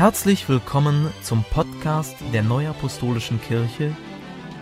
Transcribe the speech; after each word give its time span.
Herzlich 0.00 0.48
willkommen 0.48 1.12
zum 1.22 1.44
Podcast 1.44 2.16
der 2.32 2.42
Neuapostolischen 2.42 3.38
Kirche, 3.38 3.94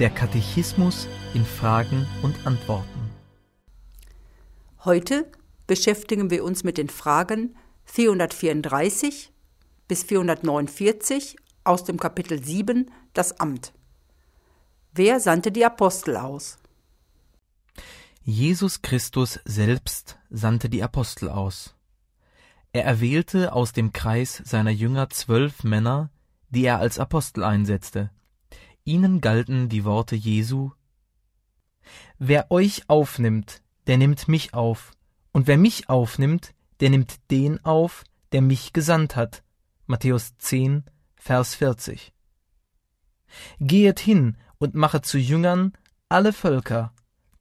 der 0.00 0.10
Katechismus 0.10 1.06
in 1.32 1.44
Fragen 1.44 2.08
und 2.22 2.44
Antworten. 2.44 3.08
Heute 4.84 5.30
beschäftigen 5.68 6.30
wir 6.30 6.42
uns 6.42 6.64
mit 6.64 6.76
den 6.76 6.88
Fragen 6.88 7.54
434 7.84 9.32
bis 9.86 10.02
449 10.02 11.36
aus 11.62 11.84
dem 11.84 12.00
Kapitel 12.00 12.42
7, 12.42 12.90
das 13.12 13.38
Amt. 13.38 13.72
Wer 14.92 15.20
sandte 15.20 15.52
die 15.52 15.64
Apostel 15.64 16.16
aus? 16.16 16.58
Jesus 18.24 18.82
Christus 18.82 19.38
selbst 19.44 20.18
sandte 20.30 20.68
die 20.68 20.82
Apostel 20.82 21.28
aus. 21.28 21.77
Er 22.72 22.84
erwählte 22.84 23.52
aus 23.52 23.72
dem 23.72 23.92
Kreis 23.92 24.42
seiner 24.44 24.70
Jünger 24.70 25.08
zwölf 25.10 25.64
Männer, 25.64 26.10
die 26.50 26.64
er 26.64 26.78
als 26.78 26.98
Apostel 26.98 27.44
einsetzte. 27.44 28.10
Ihnen 28.84 29.20
galten 29.20 29.68
die 29.68 29.84
Worte 29.84 30.16
Jesu 30.16 30.72
Wer 32.18 32.50
euch 32.50 32.88
aufnimmt, 32.88 33.62
der 33.86 33.96
nimmt 33.96 34.28
mich 34.28 34.52
auf, 34.52 34.92
und 35.32 35.46
wer 35.46 35.56
mich 35.56 35.88
aufnimmt, 35.88 36.54
der 36.80 36.90
nimmt 36.90 37.30
den 37.30 37.64
auf, 37.64 38.04
der 38.32 38.42
mich 38.42 38.72
gesandt 38.72 39.16
hat. 39.16 39.42
Matthäus 39.86 40.36
10, 40.36 40.84
Vers 41.16 41.54
40. 41.54 42.12
Gehet 43.60 44.00
hin 44.00 44.36
und 44.58 44.74
machet 44.74 45.06
zu 45.06 45.18
Jüngern 45.18 45.72
alle 46.08 46.32
Völker, 46.32 46.92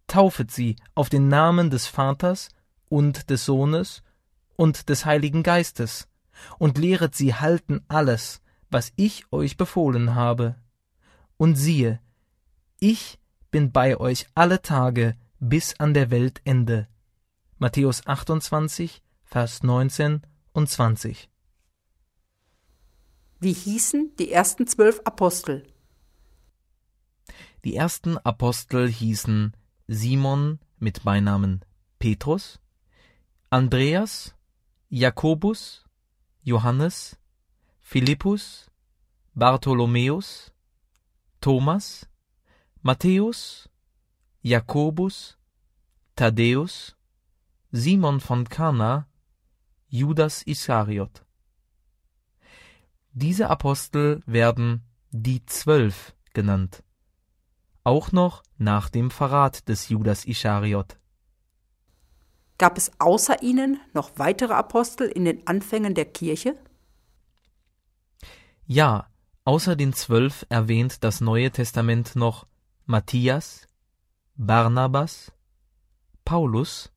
taufet 0.08 0.52
sie 0.52 0.76
auf 0.96 1.10
den 1.10 1.28
Namen 1.28 1.70
des 1.70 1.88
Vaters 1.88 2.50
und 2.90 3.30
des 3.30 3.46
Sohnes 3.46 4.04
und 4.58 4.90
des 4.90 5.06
Heiligen 5.06 5.44
Geistes, 5.44 6.10
und 6.60 6.78
lehret 6.78 7.16
sie 7.16 7.34
halten 7.34 7.82
alles, 7.88 8.42
was 8.70 8.92
ich 8.98 9.32
euch 9.32 9.56
befohlen 9.56 10.14
habe. 10.14 10.56
Und 11.38 11.56
siehe, 11.56 12.02
ich 12.80 13.20
bin 13.50 13.72
bei 13.72 13.98
euch 13.98 14.28
alle 14.36 14.62
Tage 14.62 15.16
bis 15.40 15.80
an 15.80 15.94
der 15.94 16.12
Weltende. 16.12 16.88
Matthäus 17.58 18.06
28, 18.06 19.02
Vers 19.24 19.64
19 19.64 20.22
und 20.54 20.70
20. 20.70 21.30
Wie 23.40 23.54
hießen 23.54 24.16
die 24.18 24.32
ersten 24.32 24.68
zwölf 24.68 25.02
Apostel? 25.06 25.64
Die 27.64 27.76
ersten 27.76 28.18
Apostel 28.18 28.88
hießen 28.88 29.54
Simon 29.88 30.60
mit 30.80 31.04
Beinamen 31.04 31.64
Petrus, 32.00 32.60
Andreas, 33.50 34.36
Jakobus, 34.90 35.84
Johannes, 36.44 37.18
Philippus, 37.82 38.72
Bartholomäus, 39.34 40.54
Thomas, 41.42 42.08
Matthäus, 42.82 43.70
Jakobus, 44.42 45.38
Thaddäus, 46.16 46.96
Simon 47.72 48.22
von 48.22 48.46
Kana, 48.48 49.10
Judas 49.90 50.44
Iskariot. 50.44 51.26
Diese 53.12 53.50
Apostel 53.50 54.24
werden 54.26 54.86
die 55.12 55.46
Zwölf 55.48 56.16
genannt, 56.34 56.82
auch 57.84 58.14
noch 58.14 58.42
nach 58.58 58.88
dem 58.88 59.12
Verrat 59.12 59.68
des 59.68 59.90
Judas 59.90 60.24
Iskariot. 60.24 60.98
Gab 62.58 62.78
es 62.78 62.92
außer 63.00 63.44
ihnen 63.44 63.80
noch 63.94 64.12
weitere 64.16 64.54
Apostel 64.54 65.08
in 65.08 65.26
den 65.26 65.46
Anfängen 65.46 65.94
der 65.94 66.06
Kirche? 66.06 66.58
Ja, 68.66 69.08
außer 69.46 69.76
den 69.76 69.94
zwölf 69.94 70.46
erwähnt 70.50 71.04
das 71.04 71.22
Neue 71.22 71.52
Testament 71.52 72.16
noch 72.16 72.48
Matthias, 72.86 73.68
Barnabas, 74.36 75.32
Paulus 76.26 76.92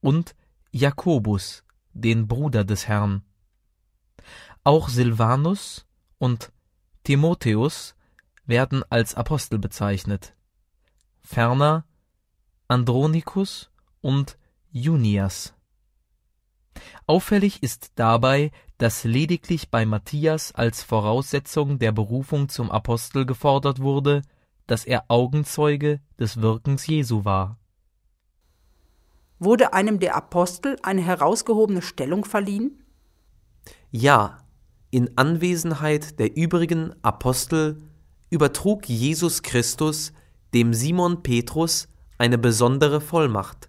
und 0.00 0.34
Jakobus, 0.70 1.64
den 1.92 2.28
Bruder 2.28 2.64
des 2.64 2.86
Herrn. 2.86 3.22
Auch 4.62 4.88
Silvanus 4.88 5.86
und 6.18 6.52
Timotheus 7.02 7.94
werden 8.44 8.84
als 8.90 9.14
Apostel 9.14 9.58
bezeichnet. 9.58 10.34
Ferner 11.22 11.84
Andronikus 12.68 13.70
und 14.00 14.37
Junias. 14.70 15.54
Auffällig 17.06 17.62
ist 17.62 17.92
dabei, 17.96 18.50
dass 18.76 19.04
lediglich 19.04 19.70
bei 19.70 19.86
Matthias 19.86 20.54
als 20.54 20.82
Voraussetzung 20.82 21.78
der 21.78 21.92
Berufung 21.92 22.48
zum 22.48 22.70
Apostel 22.70 23.26
gefordert 23.26 23.80
wurde, 23.80 24.22
dass 24.66 24.84
er 24.84 25.04
Augenzeuge 25.08 26.00
des 26.18 26.40
Wirkens 26.40 26.86
Jesu 26.86 27.24
war. 27.24 27.58
Wurde 29.38 29.72
einem 29.72 29.98
der 29.98 30.16
Apostel 30.16 30.76
eine 30.82 31.00
herausgehobene 31.00 31.82
Stellung 31.82 32.24
verliehen? 32.24 32.84
Ja, 33.90 34.38
in 34.90 35.16
Anwesenheit 35.16 36.18
der 36.18 36.36
übrigen 36.36 36.94
Apostel 37.02 37.82
übertrug 38.30 38.88
Jesus 38.88 39.42
Christus 39.42 40.12
dem 40.54 40.74
Simon 40.74 41.22
Petrus 41.22 41.88
eine 42.18 42.38
besondere 42.38 43.00
Vollmacht. 43.00 43.67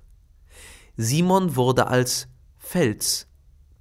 Simon 1.02 1.56
wurde 1.56 1.88
als 1.88 2.28
Fels, 2.58 3.26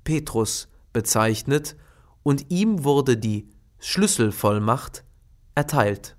Petrus, 0.04 0.68
bezeichnet 0.92 1.74
und 2.22 2.48
ihm 2.48 2.84
wurde 2.84 3.16
die 3.16 3.50
Schlüsselvollmacht 3.80 5.02
erteilt. 5.56 6.16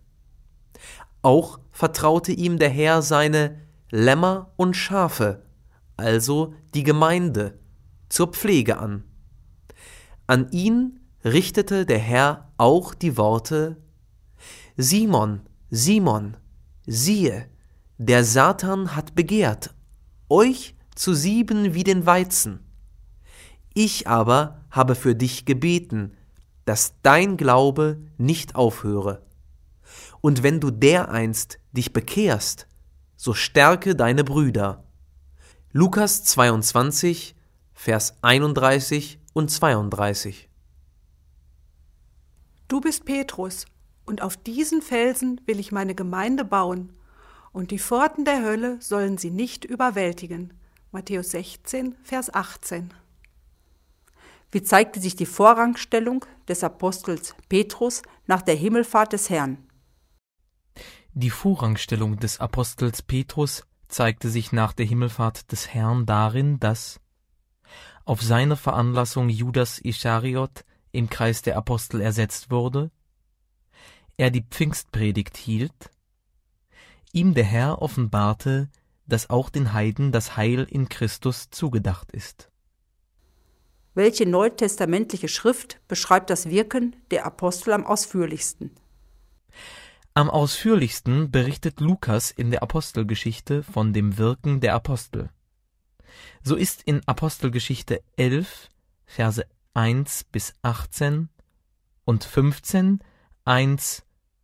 Auch 1.22 1.62
vertraute 1.72 2.34
ihm 2.34 2.60
der 2.60 2.68
Herr 2.68 3.02
seine 3.02 3.62
Lämmer 3.90 4.52
und 4.58 4.76
Schafe, 4.76 5.46
also 5.96 6.54
die 6.74 6.84
Gemeinde, 6.84 7.58
zur 8.10 8.34
Pflege 8.34 8.78
an. 8.78 9.06
An 10.28 10.52
ihn 10.52 11.00
richtete 11.24 11.86
der 11.86 12.00
Herr 12.00 12.52
auch 12.58 12.94
die 12.94 13.16
Worte 13.16 13.78
Simon, 14.76 15.48
Simon, 15.70 16.36
siehe, 16.86 17.50
der 17.98 18.26
Satan 18.26 18.98
hat 18.98 19.16
begehrt, 19.16 19.74
euch 20.28 20.76
zu 21.00 21.14
sieben 21.14 21.74
wie 21.74 21.86
den 21.86 22.06
Weizen. 22.06 22.60
Ich 23.74 24.10
aber 24.10 24.66
habe 24.70 24.96
für 24.96 25.16
dich 25.16 25.46
gebeten, 25.46 26.18
dass 26.66 26.94
dein 27.04 27.38
Glaube 27.38 28.02
nicht 28.18 28.56
aufhöre. 28.56 29.26
Und 30.20 30.44
wenn 30.44 30.60
du 30.60 30.72
dereinst 30.72 31.58
dich 31.72 31.94
bekehrst, 31.94 32.68
so 33.16 33.34
stärke 33.34 33.96
deine 33.96 34.26
Brüder. 34.26 34.84
Lukas 35.72 36.26
22, 36.26 37.34
Vers 37.74 38.18
31 38.22 39.20
und 39.32 39.50
32. 39.50 40.50
Du 42.68 42.82
bist 42.82 43.06
Petrus, 43.06 43.66
und 44.06 44.22
auf 44.22 44.36
diesen 44.36 44.82
Felsen 44.82 45.40
will 45.46 45.62
ich 45.62 45.72
meine 45.72 45.96
Gemeinde 45.96 46.44
bauen, 46.44 46.92
und 47.54 47.72
die 47.72 47.80
Pforten 47.80 48.26
der 48.26 48.44
Hölle 48.44 48.82
sollen 48.82 49.18
sie 49.18 49.32
nicht 49.32 49.64
überwältigen. 49.64 50.54
Matthäus 50.92 51.30
16, 51.32 51.96
Vers 52.02 52.34
18. 52.34 52.92
Wie 54.52 54.64
zeigte 54.64 55.00
sich 55.00 55.16
die 55.16 55.28
Vorrangstellung 55.28 56.26
des 56.48 56.64
Apostels 56.64 57.36
Petrus 57.48 58.02
nach 58.26 58.42
der 58.42 58.56
Himmelfahrt 58.56 59.14
des 59.14 59.30
Herrn? 59.30 59.60
Die 61.14 61.30
Vorrangstellung 61.30 62.18
des 62.18 62.40
Apostels 62.40 63.04
Petrus 63.04 63.68
zeigte 63.88 64.30
sich 64.30 64.52
nach 64.52 64.74
der 64.74 64.88
Himmelfahrt 64.88 65.52
des 65.52 65.72
Herrn 65.72 66.08
darin, 66.08 66.60
dass 66.60 67.00
auf 68.04 68.24
seine 68.24 68.56
Veranlassung 68.56 69.30
Judas 69.30 69.78
Ischariot 69.78 70.66
im 70.92 71.08
Kreis 71.08 71.44
der 71.44 71.56
Apostel 71.56 72.02
ersetzt 72.02 72.50
wurde, 72.50 72.90
er 74.18 74.32
die 74.32 74.42
Pfingstpredigt 74.42 75.38
hielt, 75.38 75.92
ihm 77.14 77.36
der 77.36 77.44
Herr 77.44 77.80
offenbarte, 77.80 78.70
dass 79.10 79.30
auch 79.30 79.50
den 79.50 79.74
Heiden 79.74 80.12
das 80.12 80.38
Heil 80.38 80.66
in 80.70 80.88
Christus 80.88 81.50
zugedacht 81.50 82.12
ist. 82.12 82.50
Welche 83.96 84.26
neutestamentliche 84.26 85.28
Schrift 85.28 85.82
beschreibt 85.88 86.30
das 86.30 86.50
Wirken 86.50 86.96
der 87.12 87.26
Apostel 87.26 87.74
am 87.74 87.86
ausführlichsten? 87.86 88.72
Am 90.14 90.30
ausführlichsten 90.30 91.32
berichtet 91.32 91.80
Lukas 91.80 92.32
in 92.32 92.52
der 92.52 92.64
Apostelgeschichte 92.64 93.64
von 93.64 93.94
dem 93.94 94.18
Wirken 94.18 94.60
der 94.60 94.76
Apostel. 94.76 95.30
So 96.44 96.56
ist 96.56 96.84
in 96.84 97.02
Apostelgeschichte 97.08 98.02
11, 98.16 98.70
Verse 99.06 99.46
1 99.74 100.26
bis 100.26 100.54
18 100.62 101.30
und 102.06 102.24
15, 102.24 103.00
1 103.46 104.04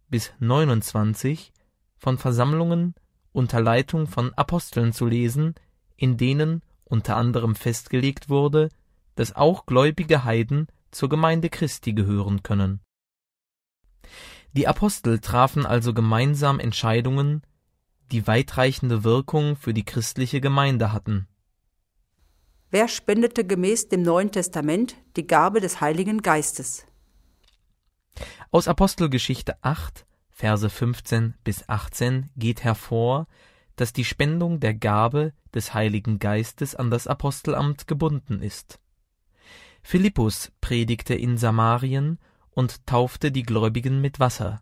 bis 0.10 0.34
29 0.40 1.52
von 1.98 2.18
Versammlungen 2.18 2.96
unter 3.36 3.62
Leitung 3.62 4.08
von 4.08 4.34
Aposteln 4.34 4.94
zu 4.94 5.06
lesen, 5.06 5.56
in 5.98 6.18
denen 6.18 6.64
unter 6.86 7.18
anderem 7.18 7.56
festgelegt 7.56 8.30
wurde, 8.30 8.70
dass 9.16 9.36
auch 9.36 9.66
gläubige 9.66 10.24
Heiden 10.24 10.68
zur 10.92 11.10
Gemeinde 11.10 11.50
Christi 11.50 11.94
gehören 11.94 12.44
können. 12.44 12.80
Die 14.54 14.68
Apostel 14.68 15.20
trafen 15.20 15.66
also 15.66 15.94
gemeinsam 15.94 16.60
Entscheidungen, 16.60 17.42
die 18.12 18.26
weitreichende 18.26 19.04
Wirkung 19.04 19.58
für 19.58 19.74
die 19.74 19.84
christliche 19.84 20.40
Gemeinde 20.40 20.94
hatten. 20.94 21.28
Wer 22.72 22.88
spendete 22.88 23.46
gemäß 23.46 23.90
dem 23.90 24.02
Neuen 24.02 24.32
Testament 24.32 24.96
die 25.18 25.28
Gabe 25.28 25.60
des 25.60 25.82
Heiligen 25.82 26.22
Geistes? 26.22 26.86
Aus 28.52 28.68
Apostelgeschichte 28.70 29.58
8, 29.62 30.06
Verse 30.38 30.70
15 30.70 31.36
bis 31.46 31.70
18 31.70 32.30
geht 32.36 32.62
hervor, 32.62 33.26
dass 33.78 33.94
die 33.94 34.04
Spendung 34.04 34.60
der 34.60 34.74
Gabe 34.74 35.32
des 35.54 35.74
Heiligen 35.74 36.20
Geistes 36.20 36.76
an 36.76 36.92
das 36.92 37.08
Apostelamt 37.08 37.88
gebunden 37.88 38.42
ist. 38.42 38.82
Philippus 39.82 40.52
predigte 40.60 41.16
in 41.16 41.38
Samarien 41.38 42.20
und 42.52 42.86
taufte 42.86 43.32
die 43.32 43.44
Gläubigen 43.44 44.02
mit 44.02 44.20
Wasser. 44.20 44.62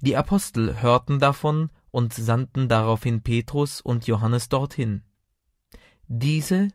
Die 0.00 0.16
Apostel 0.16 0.82
hörten 0.82 1.20
davon 1.20 1.70
und 1.92 2.12
sandten 2.12 2.68
daraufhin 2.68 3.22
Petrus 3.22 3.80
und 3.80 4.08
Johannes 4.08 4.48
dorthin. 4.48 5.02
Diese 6.08 6.70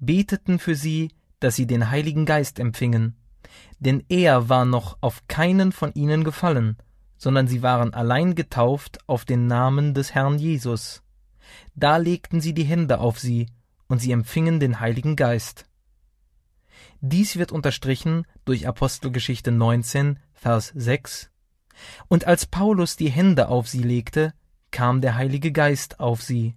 beteten 0.00 0.58
für 0.58 0.74
sie, 0.74 1.12
dass 1.38 1.54
sie 1.54 1.68
den 1.68 1.90
Heiligen 1.90 2.26
Geist 2.26 2.58
empfingen, 2.58 3.14
denn 3.78 4.04
er 4.08 4.48
war 4.48 4.64
noch 4.64 4.98
auf 5.00 5.26
keinen 5.28 5.72
von 5.72 5.92
ihnen 5.94 6.24
gefallen, 6.24 6.76
sondern 7.16 7.48
sie 7.48 7.62
waren 7.62 7.94
allein 7.94 8.34
getauft 8.34 8.98
auf 9.06 9.24
den 9.24 9.46
Namen 9.46 9.94
des 9.94 10.14
Herrn 10.14 10.38
Jesus. 10.38 11.02
Da 11.74 11.96
legten 11.96 12.40
sie 12.40 12.54
die 12.54 12.64
Hände 12.64 13.00
auf 13.00 13.18
sie, 13.18 13.46
und 13.88 14.00
sie 14.00 14.12
empfingen 14.12 14.60
den 14.60 14.80
Heiligen 14.80 15.16
Geist. 15.16 15.64
Dies 17.00 17.36
wird 17.36 17.52
unterstrichen 17.52 18.26
durch 18.44 18.66
Apostelgeschichte 18.66 19.50
19, 19.52 20.18
Vers 20.32 20.72
6. 20.74 21.30
Und 22.08 22.26
als 22.26 22.46
Paulus 22.46 22.96
die 22.96 23.08
Hände 23.08 23.48
auf 23.48 23.68
sie 23.68 23.82
legte, 23.82 24.34
kam 24.70 25.00
der 25.00 25.14
Heilige 25.14 25.52
Geist 25.52 26.00
auf 26.00 26.22
sie. 26.22 26.54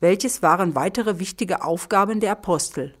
Welches 0.00 0.42
waren 0.42 0.74
weitere 0.74 1.18
wichtige 1.18 1.64
Aufgaben 1.64 2.20
der 2.20 2.32
Apostel? 2.32 2.94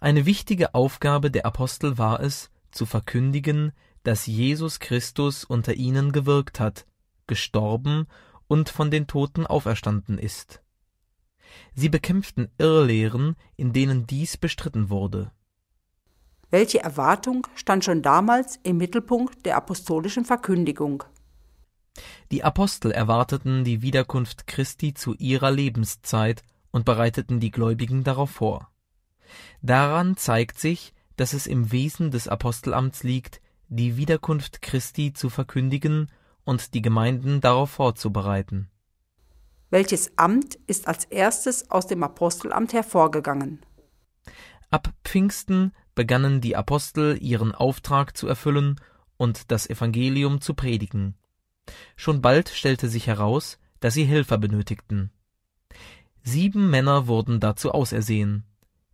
Eine 0.00 0.24
wichtige 0.24 0.74
Aufgabe 0.74 1.30
der 1.30 1.44
Apostel 1.44 1.98
war 1.98 2.20
es, 2.20 2.50
zu 2.70 2.86
verkündigen, 2.86 3.72
dass 4.02 4.26
Jesus 4.26 4.80
Christus 4.80 5.44
unter 5.44 5.74
ihnen 5.74 6.12
gewirkt 6.12 6.58
hat, 6.58 6.86
gestorben 7.26 8.06
und 8.48 8.70
von 8.70 8.90
den 8.90 9.06
Toten 9.06 9.46
auferstanden 9.46 10.16
ist. 10.16 10.62
Sie 11.74 11.90
bekämpften 11.90 12.48
Irrlehren, 12.56 13.36
in 13.56 13.74
denen 13.74 14.06
dies 14.06 14.38
bestritten 14.38 14.88
wurde. 14.88 15.32
Welche 16.48 16.80
Erwartung 16.82 17.46
stand 17.54 17.84
schon 17.84 18.00
damals 18.00 18.58
im 18.62 18.78
Mittelpunkt 18.78 19.44
der 19.44 19.56
apostolischen 19.56 20.24
Verkündigung? 20.24 21.04
Die 22.30 22.42
Apostel 22.42 22.90
erwarteten 22.90 23.64
die 23.64 23.82
Wiederkunft 23.82 24.46
Christi 24.46 24.94
zu 24.94 25.14
ihrer 25.16 25.50
Lebenszeit 25.50 26.42
und 26.70 26.86
bereiteten 26.86 27.38
die 27.38 27.50
Gläubigen 27.50 28.02
darauf 28.02 28.30
vor. 28.30 28.70
Daran 29.62 30.16
zeigt 30.16 30.58
sich, 30.58 30.92
dass 31.16 31.32
es 31.32 31.46
im 31.46 31.72
Wesen 31.72 32.10
des 32.10 32.28
Apostelamts 32.28 33.02
liegt, 33.02 33.40
die 33.68 33.96
Wiederkunft 33.96 34.62
Christi 34.62 35.12
zu 35.12 35.30
verkündigen 35.30 36.10
und 36.44 36.74
die 36.74 36.82
Gemeinden 36.82 37.40
darauf 37.40 37.70
vorzubereiten. 37.70 38.70
Welches 39.70 40.18
Amt 40.18 40.56
ist 40.66 40.88
als 40.88 41.04
erstes 41.04 41.70
aus 41.70 41.86
dem 41.86 42.02
Apostelamt 42.02 42.72
hervorgegangen? 42.72 43.60
Ab 44.70 44.92
Pfingsten 45.04 45.72
begannen 45.94 46.40
die 46.40 46.56
Apostel 46.56 47.18
ihren 47.20 47.54
Auftrag 47.54 48.16
zu 48.16 48.26
erfüllen 48.26 48.80
und 49.16 49.50
das 49.52 49.68
Evangelium 49.68 50.40
zu 50.40 50.54
predigen. 50.54 51.14
Schon 51.94 52.20
bald 52.20 52.48
stellte 52.48 52.88
sich 52.88 53.06
heraus, 53.06 53.58
dass 53.78 53.94
sie 53.94 54.04
Helfer 54.04 54.38
benötigten. 54.38 55.10
Sieben 56.22 56.70
Männer 56.70 57.06
wurden 57.06 57.40
dazu 57.40 57.72
ausersehen. 57.72 58.44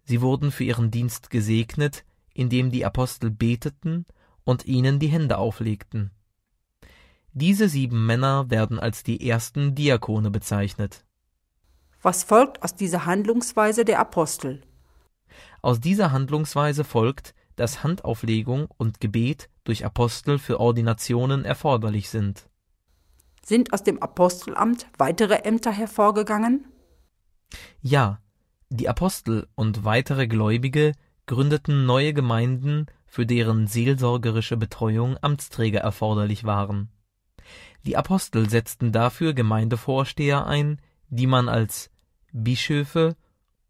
Sie 0.07 0.21
wurden 0.23 0.53
für 0.53 0.65
ihren 0.65 0.91
Dienst 0.91 1.31
gesegnet, 1.31 2.05
indem 2.33 2.71
die 2.71 2.85
Apostel 2.85 3.31
beteten 3.31 4.07
und 4.45 4.65
ihnen 4.65 5.01
die 5.01 5.09
Hände 5.09 5.37
auflegten. 5.37 6.13
Diese 7.33 7.69
sieben 7.69 8.07
Männer 8.07 8.49
werden 8.49 8.79
als 8.79 9.03
die 9.03 9.29
ersten 9.29 9.75
Diakone 9.75 10.31
bezeichnet. 10.31 11.05
Was 12.03 12.23
folgt 12.23 12.63
aus 12.63 12.77
dieser 12.77 13.05
Handlungsweise 13.05 13.85
der 13.85 13.99
Apostel? 13.99 14.63
Aus 15.61 15.81
dieser 15.81 16.13
Handlungsweise 16.13 16.85
folgt, 16.85 17.35
dass 17.57 17.83
Handauflegung 17.83 18.69
und 18.79 19.01
Gebet 19.01 19.51
durch 19.65 19.85
Apostel 19.85 20.39
für 20.39 20.61
Ordinationen 20.61 21.45
erforderlich 21.45 22.11
sind. 22.11 22.49
Sind 23.45 23.73
aus 23.73 23.83
dem 23.83 24.01
Apostelamt 24.01 24.87
weitere 24.99 25.43
Ämter 25.45 25.73
hervorgegangen? 25.73 26.67
Ja, 27.81 28.21
die 28.69 28.89
Apostel 28.89 29.47
und 29.55 29.85
weitere 29.85 30.27
Gläubige 30.27 30.93
gründeten 31.27 31.87
neue 31.87 32.13
Gemeinden 32.13 32.87
für 33.07 33.27
deren 33.27 33.67
seelsorgerische 33.67 34.57
Betreuung 34.57 35.17
Amtsträger 35.21 35.81
erforderlich 35.81 36.45
waren. 36.45 36.91
Die 37.85 37.97
Apostel 37.97 38.51
setzten 38.51 38.93
dafür 38.93 39.33
Gemeindevorsteher 39.33 40.47
ein, 40.47 40.81
die 41.09 41.27
man 41.27 41.49
als 41.49 41.91
Bischöfe 42.33 43.17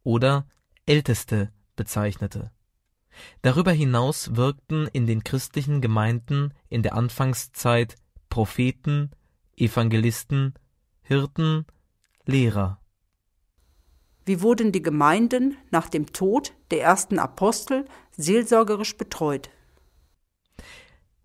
oder 0.03 0.47
Älteste 0.87 1.53
bezeichnete. 1.77 2.51
Darüber 3.43 3.73
hinaus 3.73 4.37
wirkten 4.37 4.87
in 4.89 5.07
den 5.07 5.25
christlichen 5.25 5.81
Gemeinden 5.81 6.53
in 6.69 6.83
der 6.83 6.95
Anfangszeit 6.95 7.97
Propheten, 8.29 9.11
Evangelisten, 9.57 10.55
Hirten, 11.03 11.67
Lehrer. 12.25 12.81
Wie 14.27 14.43
wurden 14.43 14.73
die 14.73 14.83
Gemeinden 14.83 15.57
nach 15.71 15.89
dem 15.89 16.13
Tod 16.13 16.53
der 16.73 16.83
ersten 16.83 17.21
Apostel 17.21 17.85
seelsorgerisch 18.17 18.97
betreut? 18.97 19.51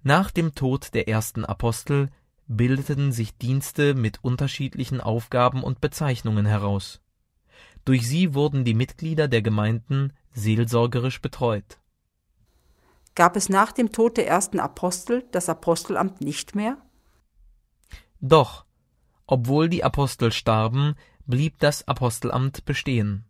Nach 0.04 0.30
dem 0.30 0.54
Tod 0.54 0.94
der 0.94 1.08
ersten 1.08 1.44
Apostel 1.44 2.10
bildeten 2.48 3.12
sich 3.12 3.36
Dienste 3.36 3.96
mit 3.96 4.24
unterschiedlichen 4.24 5.02
Aufgaben 5.02 5.64
und 5.64 5.82
Bezeichnungen 5.82 6.46
heraus. 6.46 7.02
Durch 7.86 8.08
sie 8.08 8.36
wurden 8.36 8.66
die 8.66 8.76
Mitglieder 8.76 9.28
der 9.28 9.42
Gemeinden 9.42 10.14
seelsorgerisch 10.34 11.22
betreut. 11.22 11.80
Gab 13.16 13.36
es 13.36 13.50
nach 13.50 13.72
dem 13.72 13.92
Tod 13.92 14.16
der 14.16 14.28
ersten 14.28 14.60
Apostel 14.60 15.26
das 15.32 15.50
Apostelamt 15.50 16.22
nicht 16.22 16.54
mehr? 16.54 16.78
Doch, 18.20 18.66
obwohl 19.26 19.70
die 19.70 19.84
Apostel 19.84 20.32
starben, 20.32 20.96
blieb 21.32 21.58
das 21.58 21.88
Apostelamt 21.88 22.66
bestehen. 22.66 23.26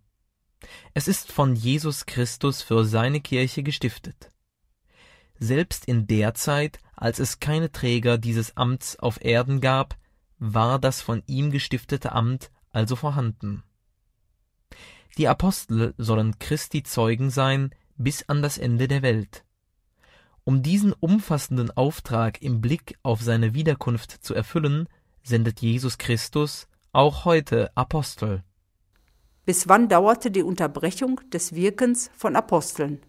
Es 0.94 1.08
ist 1.08 1.32
von 1.32 1.56
Jesus 1.56 2.06
Christus 2.06 2.62
für 2.62 2.84
seine 2.84 3.22
Kirche 3.22 3.64
gestiftet. 3.64 4.30
Selbst 5.40 5.86
in 5.86 6.06
der 6.08 6.34
Zeit, 6.34 6.80
als 6.96 7.20
es 7.20 7.40
keine 7.40 7.72
Träger 7.72 8.18
dieses 8.18 8.58
Amts 8.58 9.00
auf 9.00 9.24
Erden 9.24 9.62
gab, 9.62 9.98
war 10.38 10.78
das 10.78 11.02
von 11.02 11.24
ihm 11.28 11.52
gestiftete 11.52 12.12
Amt 12.12 12.52
also 12.72 12.96
vorhanden. 12.96 13.64
Die 15.18 15.28
Apostel 15.28 15.94
sollen 15.98 16.40
Christi 16.40 16.84
Zeugen 16.84 17.30
sein 17.30 17.72
bis 17.98 18.28
an 18.30 18.42
das 18.42 18.58
Ende 18.58 18.88
der 18.88 19.02
Welt. 19.02 19.46
Um 20.44 20.64
diesen 20.64 20.94
umfassenden 20.94 21.70
Auftrag 21.72 22.42
im 22.42 22.62
Blick 22.62 22.98
auf 23.04 23.22
seine 23.22 23.54
Wiederkunft 23.54 24.12
zu 24.24 24.34
erfüllen, 24.34 24.88
sendet 25.22 25.62
Jesus 25.62 25.98
Christus 25.98 26.68
auch 26.94 27.26
heute 27.26 27.72
Apostel. 27.76 28.44
Bis 29.46 29.68
wann 29.68 29.90
dauerte 29.90 30.30
die 30.30 30.44
Unterbrechung 30.44 31.22
des 31.32 31.54
Wirkens 31.54 32.12
von 32.16 32.36
Aposteln? 32.36 33.02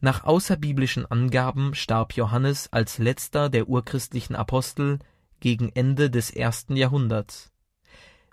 Nach 0.00 0.24
außerbiblischen 0.24 1.06
Angaben 1.06 1.74
starb 1.74 2.12
Johannes 2.14 2.68
als 2.72 2.98
letzter 2.98 3.48
der 3.48 3.68
urchristlichen 3.68 4.36
Apostel 4.36 4.98
gegen 5.40 5.70
Ende 5.70 6.10
des 6.10 6.30
ersten 6.30 6.76
Jahrhunderts. 6.76 7.50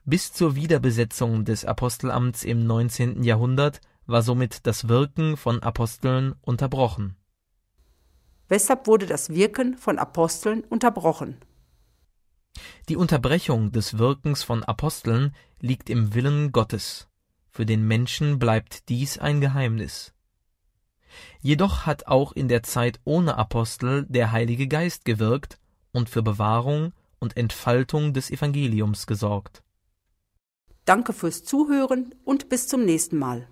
Bis 0.03 0.33
zur 0.33 0.55
Wiederbesetzung 0.55 1.45
des 1.45 1.63
Apostelamts 1.63 2.43
im 2.43 2.65
19. 2.65 3.23
Jahrhundert 3.23 3.79
war 4.07 4.23
somit 4.23 4.65
das 4.65 4.89
Wirken 4.89 5.37
von 5.37 5.61
Aposteln 5.61 6.35
unterbrochen. 6.41 7.15
Weshalb 8.49 8.87
wurde 8.87 9.05
das 9.05 9.29
Wirken 9.29 9.77
von 9.77 9.99
Aposteln 9.99 10.63
unterbrochen? 10.65 11.37
Die 12.89 12.95
Unterbrechung 12.95 13.71
des 13.71 13.97
Wirkens 13.97 14.43
von 14.43 14.63
Aposteln 14.63 15.35
liegt 15.59 15.89
im 15.89 16.13
Willen 16.13 16.51
Gottes. 16.51 17.07
Für 17.49 17.65
den 17.65 17.85
Menschen 17.87 18.39
bleibt 18.39 18.89
dies 18.89 19.17
ein 19.17 19.41
Geheimnis. 19.41 20.13
Jedoch 21.41 21.85
hat 21.85 22.07
auch 22.07 22.31
in 22.31 22.47
der 22.47 22.63
Zeit 22.63 22.99
ohne 23.03 23.37
Apostel 23.37 24.05
der 24.09 24.31
Heilige 24.31 24.67
Geist 24.67 25.05
gewirkt 25.05 25.59
und 25.91 26.09
für 26.09 26.23
Bewahrung 26.23 26.93
und 27.19 27.37
Entfaltung 27.37 28.13
des 28.13 28.31
Evangeliums 28.31 29.05
gesorgt. 29.05 29.63
Danke 30.85 31.13
fürs 31.13 31.43
Zuhören 31.43 32.15
und 32.23 32.49
bis 32.49 32.67
zum 32.67 32.85
nächsten 32.85 33.17
Mal. 33.17 33.47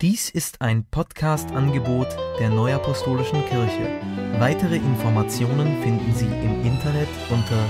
Dies 0.00 0.30
ist 0.30 0.62
ein 0.62 0.86
Podcast-Angebot 0.86 2.08
der 2.38 2.48
Neuapostolischen 2.48 3.44
Kirche. 3.44 4.00
Weitere 4.38 4.76
Informationen 4.76 5.82
finden 5.82 6.14
Sie 6.14 6.24
im 6.24 6.64
Internet 6.64 7.08
unter 7.28 7.68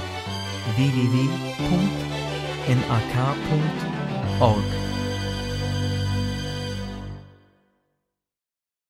www.nak.org. 0.77 2.11